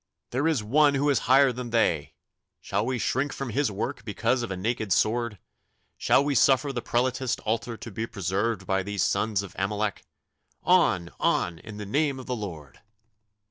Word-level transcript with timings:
There 0.31 0.47
is 0.47 0.63
One 0.63 0.95
who 0.95 1.11
is 1.11 1.19
higher 1.29 1.51
than 1.51 1.69
they. 1.69 2.15
Shall 2.59 2.83
we 2.83 2.97
shrink 2.97 3.31
from 3.31 3.51
His 3.51 3.69
work 3.71 4.03
because 4.03 4.41
of 4.41 4.49
a 4.49 4.57
naked 4.57 4.91
sword? 4.91 5.37
Shall 5.95 6.25
we 6.25 6.33
suffer 6.33 6.73
the 6.73 6.81
Prelatist 6.81 7.39
altar 7.41 7.77
to 7.77 7.91
be 7.91 8.07
preserved 8.07 8.65
by 8.65 8.81
these 8.81 9.03
sons 9.03 9.43
of 9.43 9.55
Amalek? 9.59 10.01
On, 10.63 11.11
on! 11.19 11.59
In 11.59 11.77
the 11.77 11.85
name 11.85 12.19
of 12.19 12.25
the 12.25 12.35
Lord! 12.35 12.79